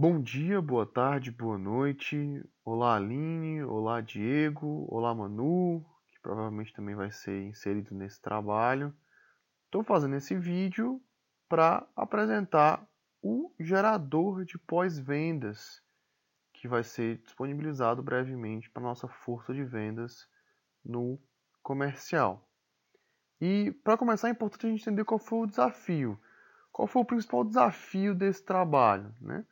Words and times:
Bom 0.00 0.22
dia, 0.22 0.62
boa 0.62 0.86
tarde, 0.86 1.32
boa 1.32 1.58
noite. 1.58 2.40
Olá, 2.64 2.94
Aline. 2.94 3.64
Olá, 3.64 4.00
Diego. 4.00 4.86
Olá, 4.88 5.12
Manu, 5.12 5.84
que 6.06 6.20
provavelmente 6.20 6.72
também 6.72 6.94
vai 6.94 7.10
ser 7.10 7.42
inserido 7.42 7.92
nesse 7.96 8.22
trabalho. 8.22 8.94
Estou 9.64 9.82
fazendo 9.82 10.14
esse 10.14 10.36
vídeo 10.36 11.02
para 11.48 11.84
apresentar 11.96 12.88
o 13.20 13.52
gerador 13.58 14.44
de 14.44 14.56
pós-vendas 14.56 15.82
que 16.52 16.68
vai 16.68 16.84
ser 16.84 17.18
disponibilizado 17.18 18.00
brevemente 18.00 18.70
para 18.70 18.84
nossa 18.84 19.08
força 19.08 19.52
de 19.52 19.64
vendas 19.64 20.28
no 20.84 21.18
comercial. 21.60 22.48
E 23.40 23.72
para 23.82 23.98
começar 23.98 24.28
é 24.28 24.30
importante 24.30 24.64
a 24.64 24.70
gente 24.70 24.82
entender 24.82 25.04
qual 25.04 25.18
foi 25.18 25.40
o 25.40 25.46
desafio. 25.46 26.16
Qual 26.70 26.86
foi 26.86 27.02
o 27.02 27.04
principal 27.04 27.42
desafio 27.42 28.14
desse 28.14 28.44
trabalho, 28.44 29.12
né? 29.20 29.44